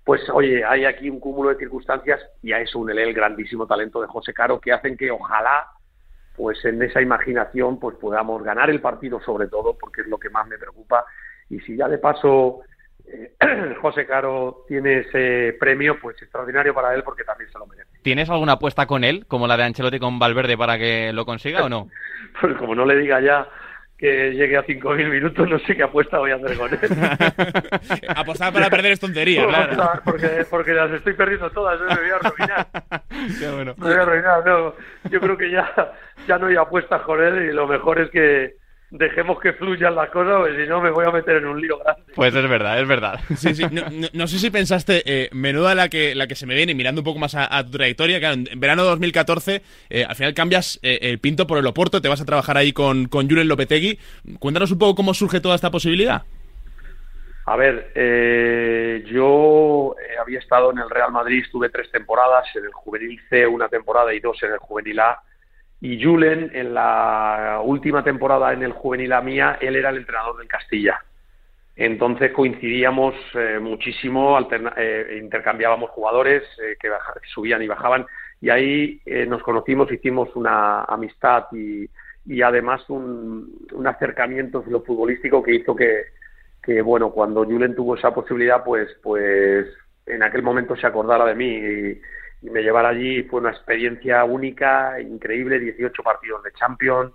pues 0.04 0.22
oye, 0.30 0.64
hay 0.66 0.86
aquí 0.86 1.10
un 1.10 1.20
cúmulo 1.20 1.50
de 1.50 1.58
circunstancias 1.58 2.20
y 2.42 2.52
a 2.52 2.60
eso 2.60 2.80
únele 2.80 3.04
el 3.04 3.14
grandísimo 3.14 3.68
talento 3.68 4.02
de 4.02 4.08
José 4.08 4.34
Caro 4.34 4.60
que 4.60 4.72
hacen 4.72 4.98
que 4.98 5.12
ojalá 5.12 5.68
pues 6.36 6.64
en 6.64 6.82
esa 6.82 7.02
imaginación 7.02 7.80
pues 7.80 7.98
podamos 7.98 8.42
ganar 8.44 8.70
el 8.70 8.80
partido 8.80 9.20
sobre 9.22 9.48
todo, 9.48 9.78
porque 9.78 10.02
es 10.02 10.08
lo 10.08 10.18
que 10.18 10.30
más 10.30 10.48
me 10.48 10.58
preocupa. 10.58 11.04
Y 11.50 11.60
si 11.60 11.76
ya 11.76 11.90
de 11.90 11.98
paso 11.98 12.62
eh, 13.06 13.34
José 13.82 14.06
Caro 14.06 14.64
tiene 14.68 15.00
ese 15.00 15.58
premio, 15.60 16.00
pues 16.00 16.22
extraordinario 16.22 16.74
para 16.74 16.94
él 16.94 17.04
porque 17.04 17.24
también 17.24 17.52
se 17.52 17.60
lo 17.60 17.68
merece. 17.68 17.90
¿Tienes 18.02 18.30
alguna 18.30 18.54
apuesta 18.54 18.86
con 18.86 19.04
él, 19.04 19.26
como 19.28 19.48
la 19.48 19.58
de 19.58 19.64
Ancelotti 19.64 20.00
con 20.00 20.20
Valverde, 20.20 20.58
para 20.58 20.78
que 20.78 21.12
lo 21.12 21.26
consiga 21.26 21.66
o 21.66 21.70
no? 21.70 21.90
pues 22.42 22.56
como 22.58 22.76
no 22.76 22.86
le 22.86 22.96
diga 22.96 23.20
ya 23.20 23.48
que 24.00 24.32
llegue 24.32 24.56
a 24.56 24.64
5.000 24.64 25.10
minutos, 25.10 25.50
no 25.50 25.60
sé 25.60 25.76
qué 25.76 25.84
apuesta 25.84 26.20
voy 26.20 26.32
a 26.32 26.36
hacer 26.36 26.58
con 26.58 26.72
él. 26.72 26.80
Apostar 28.16 28.54
para 28.54 28.70
perder 28.70 28.94
es 28.94 29.00
tontería, 29.02 29.46
claro. 29.46 30.02
Porque, 30.06 30.46
porque 30.50 30.72
las 30.72 30.90
estoy 30.92 31.14
perdiendo 31.16 31.50
todas, 31.52 31.78
me 31.82 31.88
voy 31.88 32.10
a 32.10 32.16
arruinar. 32.16 32.68
Qué 33.40 33.52
bueno. 33.52 33.76
Me 33.78 33.88
voy 33.88 33.96
a 33.96 34.02
arruinar, 34.02 34.46
no. 34.46 34.74
Yo 35.12 35.20
creo 35.20 35.38
que 35.38 35.52
ya, 35.52 35.70
ya 36.30 36.38
no 36.38 36.48
hay 36.48 36.56
apuestas 36.56 37.02
con 37.02 37.22
él 37.22 37.50
y 37.50 37.54
lo 37.54 37.68
mejor 37.68 38.00
es 38.00 38.10
que 38.10 38.56
dejemos 38.92 39.40
que 39.40 39.54
fluyan 39.54 39.96
las 39.96 40.10
cosas, 40.10 40.38
porque 40.38 40.64
si 40.64 40.70
no 40.70 40.82
me 40.82 40.90
voy 40.90 41.06
a 41.06 41.12
meter 41.12 41.38
en 41.38 41.46
un 41.46 41.62
lío 41.62 41.78
grande. 41.80 42.02
Pues 42.16 42.34
es 42.34 42.50
verdad, 42.50 42.80
es 42.82 42.88
verdad. 42.88 43.20
Sí, 43.36 43.54
sí. 43.54 43.64
No, 44.14 44.28
sé 44.28 44.40
si 44.40 44.50
pensaste, 44.50 45.04
eh, 45.06 45.30
menuda 45.32 45.76
la 45.76 45.90
que, 45.90 46.16
la 46.16 46.28
que 46.28 46.36
se 46.36 46.46
me 46.46 46.56
viene, 46.56 46.74
mirando 46.74 47.02
un 47.02 47.06
poco 47.06 47.20
más 47.20 47.36
a, 47.36 47.64
tu 47.64 47.72
trayectoria, 47.72 48.20
claro, 48.20 48.36
en 48.50 48.60
verano 48.60 48.84
de 48.84 48.90
2014, 48.90 49.62
eh, 49.90 50.06
al 50.06 50.16
final 50.16 50.34
cambias 50.34 50.80
eh, 50.82 51.00
el 51.02 51.20
pinto 51.20 51.48
por 51.48 51.58
el 51.58 51.68
Oporto, 51.68 52.02
te 52.02 52.10
vas 52.10 52.22
a 52.22 52.26
trabajar 52.26 52.58
ahí 52.58 52.74
con, 52.74 53.08
con 53.08 53.30
Julen 53.30 53.48
Lopetegui. 53.48 54.00
Cuéntanos 54.40 54.72
un 54.72 54.80
poco 54.80 54.96
cómo 54.96 55.14
surge 55.14 55.40
toda 55.40 55.56
esta 55.56 55.72
posibilidad. 55.72 56.24
A 57.46 57.56
ver, 57.56 57.92
eh, 57.96 59.04
yo 59.08 59.96
había 60.22 60.40
estado 60.40 60.72
en 60.72 60.80
el 60.80 60.90
Real 60.90 61.12
Madrid, 61.12 61.42
estuve 61.44 61.70
tres 61.70 61.90
temporadas, 61.92 62.46
en 62.56 62.66
el 62.66 62.72
Juvenil 62.72 63.20
C 63.30 63.48
una 63.48 63.68
temporada 63.68 64.14
y 64.14 64.20
dos 64.20 64.42
en 64.44 64.54
el 64.54 64.60
Juvenil 64.60 65.00
A 65.00 65.20
y 65.82 66.04
Julen, 66.04 66.52
en 66.54 66.74
la 66.74 67.62
última 67.64 68.04
temporada 68.04 68.52
en 68.52 68.64
el 68.64 68.74
juvenil 68.74 69.14
a 69.14 69.22
mía, 69.22 69.58
él 69.62 69.76
era 69.76 69.90
el 69.90 69.98
entrenador 69.98 70.38
del 70.38 70.48
Castilla. 70.48 71.02
Entonces 71.76 72.34
coincidíamos 72.34 73.16
eh, 73.36 73.58
muchísimo, 73.62 74.38
eh, 74.78 75.20
intercambiábamos 75.22 75.92
jugadores 75.92 76.44
eh, 76.62 76.76
que 76.78 76.90
subían 77.34 77.62
y 77.62 77.68
bajaban, 77.68 78.06
y 78.42 78.50
ahí 78.50 79.02
nos 79.28 79.42
conocimos, 79.44 79.92
hicimos 79.92 80.34
una 80.36 80.84
amistad 80.84 81.46
y, 81.52 81.90
y 82.26 82.42
además 82.42 82.82
un, 82.90 83.66
un, 83.74 83.88
acercamiento 83.88 84.64
lo 84.68 84.82
futbolístico 84.82 85.44
que 85.44 85.56
hizo 85.56 85.76
que, 85.76 86.04
que, 86.64 86.82
bueno, 86.82 87.12
cuando 87.12 87.44
Julen 87.44 87.76
tuvo 87.76 87.96
esa 87.96 88.14
posibilidad, 88.14 88.64
pues, 88.64 88.90
pues 89.04 89.68
en 90.06 90.24
aquel 90.24 90.42
momento 90.42 90.76
se 90.76 90.88
acordara 90.88 91.26
de 91.26 91.36
mí. 91.36 91.48
Y, 91.48 92.02
y 92.42 92.50
me 92.50 92.62
llevar 92.62 92.86
allí 92.86 93.24
fue 93.24 93.42
una 93.42 93.52
experiencia 93.52 94.24
única, 94.24 95.00
increíble, 95.02 95.60
18 95.60 96.02
partidos 96.04 96.44
de 96.44 96.52
Champions. 96.54 97.12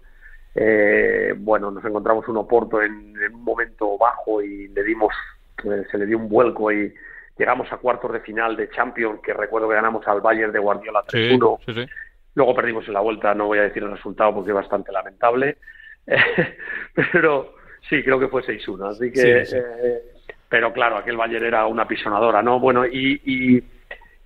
Eh, 0.54 1.34
bueno, 1.36 1.70
nos 1.70 1.84
encontramos 1.84 2.28
un 2.28 2.36
Oporto 2.36 2.82
en, 2.82 3.16
un 3.32 3.42
momento 3.42 3.96
bajo 3.98 4.42
y 4.42 4.68
le 4.68 4.84
dimos, 4.84 5.14
eh, 5.64 5.84
se 5.90 5.98
le 5.98 6.06
dio 6.06 6.18
un 6.18 6.28
vuelco 6.28 6.70
y 6.70 6.94
llegamos 7.38 7.72
a 7.72 7.78
cuartos 7.78 8.12
de 8.12 8.20
final 8.20 8.56
de 8.56 8.68
Champions, 8.70 9.20
que 9.22 9.32
recuerdo 9.32 9.68
que 9.68 9.74
ganamos 9.74 10.06
al 10.06 10.20
Bayern 10.20 10.52
de 10.52 10.58
Guardiola 10.58 11.02
3-1. 11.06 11.88
Luego 12.34 12.54
perdimos 12.54 12.86
en 12.86 12.94
la 12.94 13.00
vuelta, 13.00 13.34
no 13.34 13.46
voy 13.46 13.58
a 13.58 13.62
decir 13.62 13.82
el 13.82 13.92
resultado 13.92 14.34
porque 14.34 14.50
es 14.50 14.56
bastante 14.56 14.92
lamentable, 14.92 15.56
pero 17.12 17.54
sí, 17.88 18.02
creo 18.02 18.20
que 18.20 18.28
fue 18.28 18.42
6-1. 18.42 18.90
Así 18.90 19.10
que, 19.10 19.42
eh, 19.42 20.02
pero 20.48 20.72
claro, 20.72 20.98
aquel 20.98 21.16
Bayern 21.16 21.46
era 21.46 21.66
una 21.66 21.88
pisonadora, 21.88 22.42
¿no? 22.42 22.60
Bueno, 22.60 22.84
y 22.86 23.20
y 23.24 23.62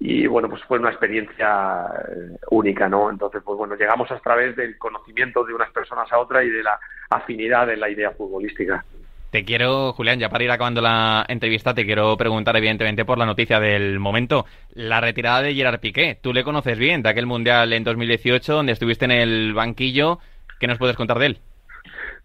bueno, 0.00 0.49
pues 0.49 0.62
fue 0.64 0.78
una 0.78 0.90
experiencia 0.90 1.87
eh, 2.09 2.37
única, 2.50 2.88
¿no? 2.88 3.11
Entonces, 3.11 3.43
pues 3.45 3.59
bueno, 3.59 3.75
llegamos 3.75 4.11
a 4.11 4.19
través 4.21 4.55
del 4.57 4.78
conocimiento 4.78 5.45
de 5.45 5.55
unas 5.55 5.71
personas 5.73 6.11
a 6.12 6.19
otra 6.19 6.45
y 6.45 6.50
de 6.50 6.62
la 6.62 6.78
afinidad 7.11 7.71
en 7.71 7.81
la 7.81 7.90
idea 7.90 8.11
futbolística. 8.12 8.85
Te 9.31 9.45
quiero, 9.45 9.93
Julián, 9.93 10.19
ya 10.19 10.31
para 10.31 10.45
ir 10.45 10.50
acabando 10.50 10.81
la 10.81 11.26
entrevista, 11.28 11.75
te 11.75 11.85
quiero 11.85 12.17
preguntar 12.17 12.57
evidentemente 12.57 13.05
por 13.05 13.19
la 13.19 13.26
noticia 13.26 13.61
del 13.61 13.99
momento, 13.99 14.47
la 14.73 15.02
retirada 15.02 15.43
de 15.43 15.55
Gerard 15.55 15.81
Piqué. 15.81 16.19
Tú 16.23 16.33
le 16.33 16.45
conoces 16.45 16.78
bien 16.78 17.02
de 17.02 17.11
aquel 17.11 17.26
Mundial 17.26 17.73
en 17.75 17.85
2018 17.85 18.55
donde 18.55 18.73
estuviste 18.73 19.05
en 19.05 19.11
el 19.11 19.52
banquillo. 19.52 20.19
¿Qué 20.59 20.67
nos 20.67 20.78
puedes 20.78 20.97
contar 20.97 21.19
de 21.19 21.26
él? 21.26 21.38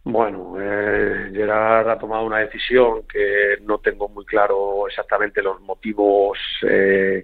Bueno, 0.06 0.56
eh, 0.62 1.30
Gerard 1.34 1.90
ha 1.90 1.98
tomado 1.98 2.26
una 2.26 2.40
decisión 2.40 3.04
que 3.12 3.58
no 3.64 3.80
tengo 3.80 4.08
muy 4.08 4.26
claro 4.26 4.88
exactamente 4.88 5.42
los 5.42 5.60
motivos 5.62 6.38
eh, 6.70 7.24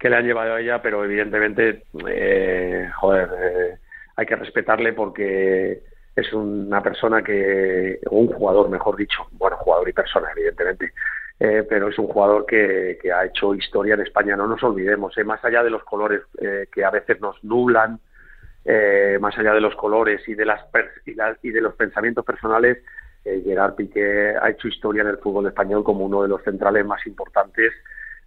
que 0.00 0.08
le 0.08 0.16
han 0.16 0.24
llevado 0.24 0.54
a 0.54 0.60
ella, 0.60 0.80
pero 0.80 1.04
evidentemente, 1.04 1.82
eh, 2.08 2.90
joder, 2.96 3.28
eh, 3.38 3.78
hay 4.16 4.26
que 4.26 4.34
respetarle 4.34 4.94
porque 4.94 5.82
es 6.16 6.32
una 6.32 6.82
persona 6.82 7.22
que, 7.22 8.00
un 8.10 8.28
jugador, 8.28 8.70
mejor 8.70 8.96
dicho, 8.96 9.28
bueno, 9.32 9.58
jugador 9.58 9.90
y 9.90 9.92
persona, 9.92 10.28
evidentemente, 10.34 10.94
eh, 11.38 11.66
pero 11.68 11.88
es 11.88 11.98
un 11.98 12.06
jugador 12.06 12.46
que, 12.46 12.98
ha 13.14 13.26
hecho 13.26 13.54
historia 13.54 13.92
en 13.92 14.00
España, 14.00 14.36
no 14.36 14.46
nos 14.46 14.62
olvidemos, 14.62 15.16
eh, 15.18 15.24
más 15.24 15.44
allá 15.44 15.62
de 15.62 15.70
los 15.70 15.84
colores 15.84 16.22
que 16.72 16.82
a 16.82 16.90
veces 16.90 17.20
nos 17.20 17.42
nublan, 17.44 18.00
más 19.20 19.36
allá 19.36 19.52
de 19.52 19.60
los 19.60 19.74
colores 19.74 20.26
y 20.26 20.34
de, 20.34 20.46
las, 20.46 20.62
y, 21.04 21.14
y 21.46 21.50
de 21.50 21.60
los 21.60 21.74
pensamientos 21.74 22.24
personales, 22.24 22.78
Gerard 23.22 23.74
Piqué 23.74 24.34
ha 24.40 24.48
hecho 24.48 24.66
historia 24.66 25.02
en 25.02 25.08
el 25.08 25.18
fútbol 25.18 25.46
español 25.46 25.84
como 25.84 26.06
uno 26.06 26.22
de 26.22 26.28
los 26.28 26.42
centrales 26.42 26.86
más 26.86 27.06
importantes 27.06 27.74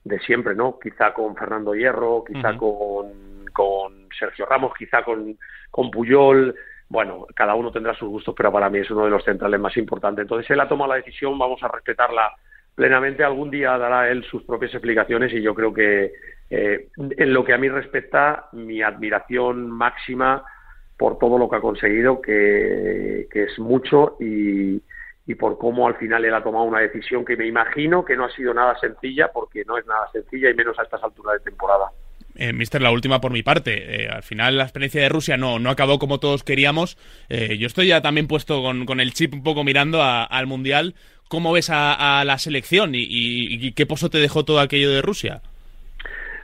de 0.03 0.19
siempre, 0.19 0.55
¿no? 0.55 0.77
Quizá 0.79 1.13
con 1.13 1.35
Fernando 1.35 1.73
Hierro, 1.73 2.23
quizá 2.23 2.57
con, 2.57 3.45
con 3.53 4.07
Sergio 4.17 4.45
Ramos, 4.45 4.73
quizá 4.77 5.03
con, 5.03 5.37
con 5.71 5.89
Puyol. 5.91 6.55
Bueno, 6.89 7.25
cada 7.35 7.55
uno 7.55 7.71
tendrá 7.71 7.93
sus 7.95 8.09
gustos, 8.09 8.35
pero 8.35 8.51
para 8.51 8.69
mí 8.69 8.79
es 8.79 8.91
uno 8.91 9.05
de 9.05 9.11
los 9.11 9.23
centrales 9.23 9.59
más 9.59 9.75
importantes. 9.77 10.23
Entonces 10.23 10.49
él 10.51 10.59
ha 10.59 10.67
tomado 10.67 10.91
la 10.91 10.97
decisión, 10.97 11.37
vamos 11.39 11.63
a 11.63 11.69
respetarla 11.69 12.33
plenamente. 12.75 13.23
Algún 13.23 13.49
día 13.49 13.77
dará 13.77 14.09
él 14.09 14.23
sus 14.25 14.43
propias 14.43 14.73
explicaciones 14.73 15.33
y 15.33 15.41
yo 15.41 15.55
creo 15.55 15.73
que 15.73 16.11
eh, 16.49 16.89
en 16.97 17.33
lo 17.33 17.43
que 17.45 17.53
a 17.53 17.57
mí 17.57 17.69
respecta, 17.69 18.49
mi 18.51 18.81
admiración 18.81 19.71
máxima 19.71 20.43
por 20.97 21.17
todo 21.17 21.37
lo 21.37 21.49
que 21.49 21.55
ha 21.55 21.61
conseguido, 21.61 22.21
que, 22.21 23.27
que 23.31 23.43
es 23.43 23.57
mucho 23.57 24.17
y, 24.19 24.81
y 25.25 25.35
por 25.35 25.57
cómo 25.57 25.87
al 25.87 25.95
final 25.95 26.25
él 26.25 26.33
ha 26.33 26.43
tomado 26.43 26.65
una 26.65 26.79
decisión 26.79 27.23
que 27.23 27.37
me 27.37 27.47
imagino 27.47 28.03
que 28.03 28.15
no 28.15 28.25
ha 28.25 28.35
sido 28.35 28.53
nada 28.53 28.77
sencilla, 28.79 29.29
porque 29.33 29.63
no 29.65 29.77
es 29.77 29.85
nada 29.85 30.09
sencilla 30.11 30.49
y 30.49 30.53
menos 30.53 30.77
a 30.79 30.83
estas 30.83 31.01
alturas 31.03 31.35
de 31.39 31.51
temporada. 31.51 31.91
Eh, 32.35 32.51
Mister, 32.51 32.81
la 32.81 32.91
última 32.91 33.21
por 33.21 33.31
mi 33.31 33.43
parte. 33.43 34.03
Eh, 34.03 34.09
al 34.09 34.23
final 34.23 34.57
la 34.57 34.63
experiencia 34.63 35.01
de 35.01 35.09
Rusia 35.09 35.37
no, 35.37 35.59
no 35.59 35.69
acabó 35.69 35.99
como 35.99 36.19
todos 36.19 36.43
queríamos. 36.43 36.97
Eh, 37.29 37.57
yo 37.57 37.67
estoy 37.67 37.87
ya 37.87 38.01
también 38.01 38.27
puesto 38.27 38.61
con, 38.61 38.85
con, 38.85 38.99
el 38.99 39.13
chip 39.13 39.33
un 39.33 39.43
poco 39.43 39.63
mirando 39.63 40.01
al 40.01 40.47
Mundial. 40.47 40.95
¿Cómo 41.29 41.53
ves 41.53 41.69
a, 41.71 42.23
la 42.25 42.37
selección 42.37 42.93
y, 42.93 43.07
y, 43.09 43.71
qué 43.71 43.85
pozo 43.85 44.09
te 44.09 44.19
dejó 44.19 44.45
todo 44.45 44.59
aquello 44.59 44.91
de 44.91 45.01
Rusia? 45.01 45.41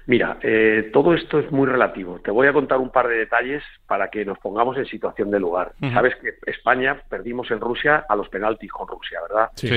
Mira, 0.09 0.39
eh, 0.41 0.89
todo 0.91 1.13
esto 1.13 1.37
es 1.37 1.51
muy 1.51 1.67
relativo. 1.67 2.19
Te 2.19 2.31
voy 2.31 2.47
a 2.47 2.51
contar 2.51 2.79
un 2.79 2.89
par 2.89 3.07
de 3.07 3.15
detalles 3.15 3.61
para 3.85 4.09
que 4.09 4.25
nos 4.25 4.39
pongamos 4.39 4.75
en 4.77 4.87
situación 4.87 5.29
de 5.29 5.39
lugar. 5.39 5.73
Sabes 5.93 6.15
que 6.15 6.33
España 6.49 6.99
perdimos 7.07 7.51
en 7.51 7.59
Rusia 7.59 8.07
a 8.09 8.15
los 8.15 8.27
penaltis 8.27 8.71
con 8.71 8.87
Rusia, 8.87 9.19
¿verdad? 9.21 9.49
Sí. 9.53 9.69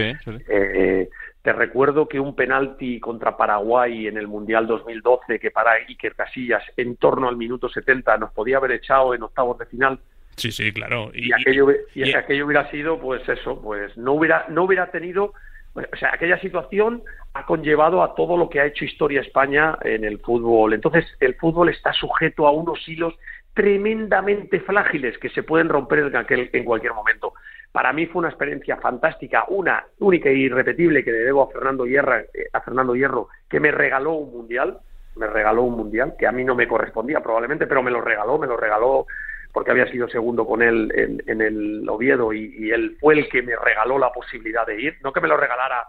Eh, 0.49 1.11
te 1.43 1.53
recuerdo 1.53 2.09
que 2.09 2.19
un 2.19 2.35
penalti 2.35 2.99
contra 2.99 3.37
Paraguay 3.37 4.07
en 4.07 4.17
el 4.17 4.27
Mundial 4.27 4.67
2012 4.67 5.39
que 5.39 5.51
para 5.51 5.73
Iker 5.73 6.15
Casillas 6.15 6.65
en 6.79 6.97
torno 6.97 7.29
al 7.29 7.37
minuto 7.37 7.69
70 7.69 8.17
nos 8.17 8.33
podía 8.33 8.57
haber 8.57 8.73
echado 8.73 9.13
en 9.13 9.25
octavos 9.25 9.59
de 9.59 9.67
final. 9.67 9.99
Sí, 10.37 10.51
sí, 10.51 10.73
claro. 10.73 11.11
Y, 11.13 11.31
aquello, 11.35 11.69
y, 11.95 12.11
aquello 12.15 12.47
hubiera 12.47 12.71
sido, 12.71 12.99
pues 12.99 13.29
eso, 13.29 13.61
pues 13.61 13.95
no 13.99 14.15
hubiera, 14.15 14.47
no 14.49 14.65
hubiera 14.65 14.91
tenido 14.91 15.35
o 15.75 15.97
sea, 15.97 16.11
aquella 16.13 16.39
situación 16.39 17.03
ha 17.35 17.47
conllevado 17.47 18.03
a 18.03 18.15
todo 18.15 18.37
lo 18.37 18.49
que 18.49 18.61
ha 18.61 18.67
hecho 18.67 18.85
historia 18.85 19.23
España 19.23 19.79
en 19.83 20.05
el 20.05 20.19
fútbol. 20.19 20.75
Entonces, 20.75 21.07
el 21.21 21.35
fútbol 21.37 21.71
está 21.71 21.93
sujeto 21.93 22.47
a 22.47 22.53
unos 22.53 22.87
hilos 22.87 23.15
tremendamente 23.55 24.61
frágiles 24.61 25.19
que 25.19 25.31
se 25.31 25.43
pueden 25.43 25.69
romper 25.69 26.11
en, 26.53 26.65
cualquier 26.65 26.95
momento. 26.95 27.35
Para 27.71 27.93
mí 27.93 28.07
fue 28.07 28.21
una 28.21 28.29
experiencia 28.29 28.77
fantástica, 28.77 29.45
una 29.49 29.85
única 29.99 30.29
e 30.29 30.35
irrepetible 30.35 31.05
que 31.05 31.13
le 31.13 31.19
debo 31.19 31.43
a 31.43 31.51
Fernando, 31.51 31.87
Hierro, 31.87 32.17
eh, 32.19 32.49
a 32.53 32.61
Fernando 32.61 32.95
Hierro, 32.95 33.29
que 33.49 33.61
me 33.61 33.71
regaló 33.71 34.13
un 34.13 34.33
mundial, 34.33 34.79
me 35.17 35.27
regaló 35.27 35.63
un 35.63 35.77
mundial, 35.77 36.15
que 36.19 36.27
a 36.27 36.33
mí 36.33 36.45
no 36.45 36.55
me 36.55 36.69
correspondía 36.69 37.21
probablemente, 37.21 37.67
pero 37.67 37.83
me 37.83 37.91
lo 37.91 38.01
regaló, 38.01 38.39
me 38.39 38.47
lo 38.47 38.57
regaló 38.57 39.07
porque 39.53 39.71
había 39.71 39.91
sido 39.91 40.09
segundo 40.09 40.47
con 40.47 40.63
él 40.63 40.91
en, 41.27 41.41
el 41.41 41.89
Oviedo 41.89 42.33
y, 42.33 42.71
él 42.71 42.97
fue 43.01 43.15
el 43.15 43.29
que 43.29 43.43
me 43.43 43.55
regaló 43.55 43.99
la 43.99 44.13
posibilidad 44.13 44.67
de 44.67 44.81
ir, 44.81 44.97
no 45.03 45.13
que 45.13 45.21
me 45.21 45.29
lo 45.29 45.37
regalara 45.37 45.87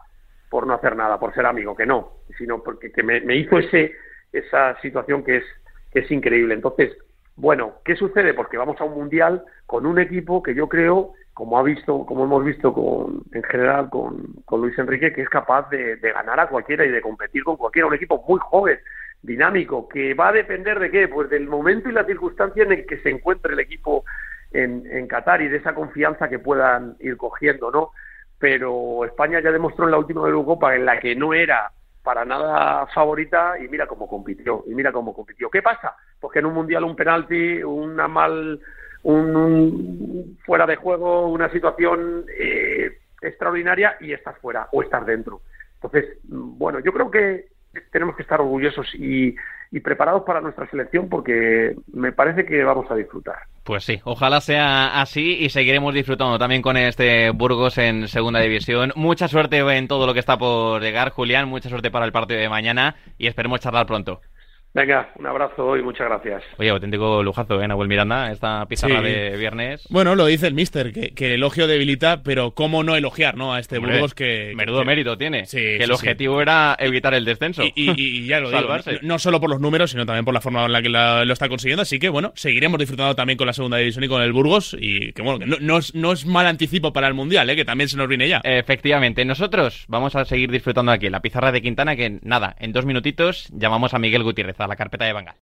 por 0.50 0.68
no 0.68 0.74
hacer 0.74 0.96
nada, 0.96 1.20
por 1.20 1.34
ser 1.34 1.46
amigo, 1.46 1.76
que 1.76 1.86
no, 1.86 2.12
sino 2.38 2.62
porque 2.62 2.92
que 2.92 3.04
me, 3.04 3.36
hizo 3.36 3.58
ese 3.58 3.94
esa 4.32 4.80
situación 4.82 5.24
que 5.24 5.38
es 5.38 5.44
que 5.92 6.00
es 6.00 6.12
increíble. 6.12 6.56
Entonces, 6.56 6.98
bueno, 7.36 7.76
¿qué 7.86 7.96
sucede? 7.96 8.34
Porque 8.34 8.58
vamos 8.58 8.80
a 8.82 8.84
un 8.84 8.96
mundial 8.96 9.44
con 9.66 9.86
un 9.86 10.00
equipo 10.00 10.44
que 10.44 10.56
yo 10.56 10.68
creo, 10.68 11.14
como 11.34 11.58
ha 11.58 11.64
visto, 11.64 12.06
como 12.06 12.26
hemos 12.26 12.44
visto 12.44 12.74
con, 12.74 13.24
en 13.32 13.44
general 13.44 13.90
con, 13.90 14.44
con 14.46 14.62
Luis 14.62 14.78
Enrique, 14.78 15.14
que 15.14 15.22
es 15.22 15.30
capaz 15.30 15.70
de, 15.70 15.96
de 15.98 16.12
ganar 16.12 16.40
a 16.40 16.50
cualquiera 16.50 16.84
y 16.86 16.90
de 16.90 17.02
competir 17.02 17.44
con 17.44 17.58
cualquiera, 17.58 17.88
un 17.88 17.94
equipo 17.94 18.24
muy 18.28 18.40
joven, 18.42 18.80
dinámico, 19.24 19.88
que 19.88 20.14
va 20.14 20.28
a 20.28 20.34
depender 20.34 20.80
de 20.80 20.92
qué, 20.92 21.08
pues 21.08 21.30
del 21.30 21.48
momento 21.48 21.90
y 21.90 21.94
la 21.94 22.06
circunstancia 22.06 22.64
en 22.64 22.86
que 22.86 22.98
se 23.00 23.10
encuentre 23.10 23.54
el 23.54 23.60
equipo 23.60 24.04
en, 24.52 24.86
en 24.86 25.08
Qatar 25.08 25.42
y 25.42 25.48
de 25.48 25.58
esa 25.58 25.74
confianza 25.74 26.30
que 26.30 26.40
puedan 26.40 26.98
ir 27.00 27.18
cogiendo, 27.18 27.72
¿no? 27.72 27.92
Pero 28.38 29.06
España 29.06 29.40
ya 29.40 29.52
demostró 29.52 29.86
en 29.86 29.92
la 29.92 29.98
última 29.98 30.28
Eurocopa 30.28 30.76
en 30.76 30.86
la 30.86 31.00
que 31.00 31.16
no 31.16 31.34
era 31.34 31.72
para 32.04 32.26
nada 32.26 32.86
favorita 32.88 33.54
y 33.58 33.70
mira 33.70 33.88
cómo 33.88 34.08
compitió, 34.10 34.66
y 34.68 34.76
mira 34.76 34.92
cómo 34.92 35.14
compitió. 35.14 35.50
¿Qué 35.50 35.62
pasa? 35.62 35.96
Pues 36.20 36.34
que 36.34 36.40
en 36.40 36.46
un 36.48 36.54
mundial 36.54 36.84
un 36.84 36.96
penalti, 36.98 37.64
una 37.64 38.10
mal, 38.10 38.60
un, 39.04 40.38
fuera 40.46 40.66
de 40.66 40.76
juego, 40.76 41.28
una 41.30 41.50
situación 41.50 42.26
eh, 42.38 42.98
extraordinaria 43.22 43.96
y 44.02 44.12
estás 44.12 44.38
fuera 44.40 44.68
o 44.74 44.84
estás 44.84 45.06
dentro. 45.06 45.42
Entonces, 45.76 46.18
bueno, 46.24 46.80
yo 46.80 46.92
creo 46.92 47.10
que 47.10 47.53
tenemos 47.92 48.16
que 48.16 48.22
estar 48.24 48.42
orgullosos 48.42 48.94
y, 48.96 49.36
y 49.72 49.80
preparados 49.80 50.24
para 50.24 50.42
nuestra 50.42 50.70
selección 50.70 51.10
porque 51.10 51.76
me 51.94 52.12
parece 52.12 52.46
que 52.46 52.64
vamos 52.64 52.90
a 52.92 52.96
disfrutar. 52.96 53.38
Pues 53.64 53.84
sí, 53.86 54.02
ojalá 54.04 54.42
sea 54.42 55.02
así 55.02 55.38
y 55.40 55.50
seguiremos 55.50 55.94
disfrutando 55.94 56.38
también 56.38 56.62
con 56.62 56.78
este 56.78 57.32
Burgos 57.32 57.78
en 57.78 58.08
segunda 58.08 58.40
división. 58.40 58.92
Mucha 58.96 59.28
suerte 59.28 59.60
en 59.60 59.88
todo 59.88 60.06
lo 60.06 60.14
que 60.14 60.20
está 60.20 60.38
por 60.38 60.82
llegar, 60.82 61.12
Julián, 61.12 61.48
mucha 61.48 61.70
suerte 61.70 61.90
para 61.90 62.06
el 62.06 62.12
partido 62.12 62.40
de 62.40 62.50
mañana 62.50 62.96
y 63.18 63.28
esperemos 63.28 63.62
charlar 63.62 63.86
pronto. 63.86 64.22
Venga, 64.74 65.12
un 65.20 65.28
abrazo 65.28 65.78
y 65.78 65.84
muchas 65.84 66.08
gracias. 66.08 66.44
Oye, 66.58 66.70
auténtico 66.70 67.22
lujazo, 67.22 67.62
¿eh, 67.62 67.68
Nahuel 67.68 67.88
Miranda? 67.88 68.32
Esta 68.32 68.66
pizarra 68.66 69.02
de 69.02 69.38
viernes. 69.38 69.86
Bueno, 69.92 70.16
lo 70.16 70.26
dice 70.26 70.48
el 70.48 70.56
mister, 70.56 70.92
que, 70.92 71.26
el 71.28 71.34
elogio 71.34 71.68
debilita, 71.68 72.24
pero 72.24 72.52
cómo 72.56 72.84
no 72.84 72.96
elogiar, 72.96 73.38
¿no? 73.38 73.54
A 73.54 73.60
este 73.60 73.78
Burgos 73.78 74.16
que... 74.16 74.54
Menudo 74.56 74.84
mérito 74.84 75.16
tiene. 75.16 75.44
que 75.44 75.78
el 75.78 75.92
objetivo 75.92 76.42
era 76.42 76.76
evitar 76.80 77.14
el 77.14 77.24
descenso. 77.24 77.62
Y, 77.76 78.26
ya 78.26 78.40
lo 78.40 78.50
digo, 78.50 78.68
no, 79.04 79.20
solo 79.20 79.40
por 79.40 79.50
los 79.52 79.60
números, 79.62 79.92
sino 79.92 80.06
también 80.06 80.26
por 80.26 80.34
la 80.34 80.42
forma 80.42 80.66
en 80.66 80.72
la 80.72 80.82
que 80.82 80.90
lo 80.90 81.34
está 81.34 81.50
consiguiendo. 81.50 81.84
Así 81.84 82.00
que, 82.00 82.10
bueno, 82.10 82.32
seguiremos 82.36 82.80
disfrutando 82.80 83.16
también 83.16 83.38
con 83.38 83.46
la 83.46 83.54
segunda 83.54 83.78
división 83.78 84.04
y 84.04 84.08
con 84.08 84.24
el 84.24 84.34
Burgos. 84.34 84.76
Y 84.80 85.14
que, 85.14 85.22
bueno, 85.22 85.38
que 85.40 85.46
no, 85.46 85.78
es, 85.78 85.94
no 85.94 86.12
es 86.12 86.26
mal 86.26 86.48
anticipo 86.48 86.94
para 86.94 87.08
el 87.08 87.14
Mundial, 87.14 87.48
¿eh? 87.50 87.56
Que 87.56 87.66
también 87.66 87.90
se 87.90 87.98
nos 87.98 88.08
viene 88.08 88.28
ya. 88.28 88.42
Efectivamente. 88.44 89.24
Nosotros 89.24 89.86
vamos 89.88 90.16
a 90.16 90.26
seguir 90.26 90.50
disfrutando 90.50 90.92
aquí 90.92 91.10
la 91.10 91.22
pizarra 91.22 91.52
de 91.52 91.62
Quintana, 91.62 91.96
que 91.96 92.20
nada, 92.24 92.56
en 92.60 92.72
dos 92.72 92.86
minutitos 92.86 93.50
llamamos 93.52 93.94
a 93.94 94.00
Miguel 94.00 94.24
Gutiérrez 94.24 94.60
la 94.68 94.76
carpeta 94.76 95.06
de 95.06 95.14
Bangal. 95.14 95.36